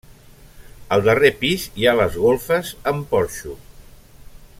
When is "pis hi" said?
1.43-1.85